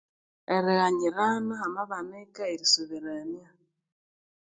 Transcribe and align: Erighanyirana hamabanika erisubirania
Erighanyirana 0.55 1.53
hamabanika 1.61 2.41
erisubirania 2.53 3.47